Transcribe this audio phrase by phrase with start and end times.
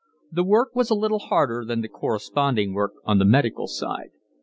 [0.31, 4.09] The work was a little harder than the corresponding work on the medical side.